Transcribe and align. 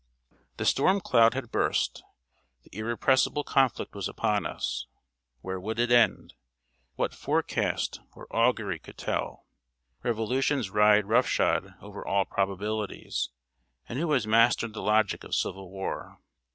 The 0.57 0.65
storm 0.65 0.99
cloud 0.99 1.35
had 1.35 1.51
burst; 1.51 2.01
the 2.63 2.75
Irrepressible 2.75 3.43
Conflict 3.43 3.93
was 3.93 4.07
upon 4.09 4.47
us. 4.47 4.87
Where 5.41 5.59
would 5.59 5.77
it 5.77 5.91
end? 5.91 6.33
What 6.95 7.13
forecast 7.13 7.99
or 8.13 8.25
augury 8.35 8.79
could 8.79 8.97
tell? 8.97 9.45
Revolutions 10.01 10.71
ride 10.71 11.05
rough 11.05 11.27
shod 11.27 11.75
over 11.81 12.03
all 12.03 12.25
probabilities; 12.25 13.29
and 13.87 13.99
who 13.99 14.11
has 14.13 14.25
mastered 14.25 14.73
the 14.73 14.81
logic 14.81 15.23
of 15.23 15.35
civil 15.35 15.69
war? 15.69 16.17